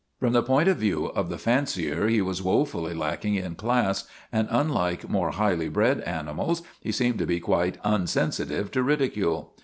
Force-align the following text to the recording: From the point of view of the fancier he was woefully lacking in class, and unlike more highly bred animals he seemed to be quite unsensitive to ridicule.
From 0.19 0.33
the 0.33 0.41
point 0.41 0.67
of 0.67 0.77
view 0.77 1.09
of 1.09 1.29
the 1.29 1.37
fancier 1.37 2.07
he 2.07 2.23
was 2.23 2.41
woefully 2.41 2.95
lacking 2.95 3.35
in 3.35 3.53
class, 3.53 4.05
and 4.31 4.47
unlike 4.49 5.07
more 5.07 5.29
highly 5.29 5.69
bred 5.69 5.99
animals 6.01 6.63
he 6.81 6.91
seemed 6.91 7.19
to 7.19 7.27
be 7.27 7.39
quite 7.39 7.77
unsensitive 7.83 8.71
to 8.71 8.81
ridicule. 8.81 9.53